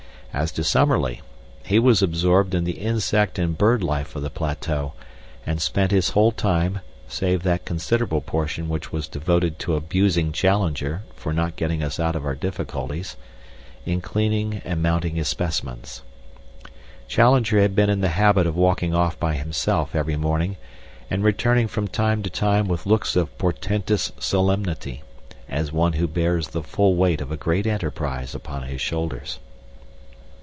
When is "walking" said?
18.55-18.95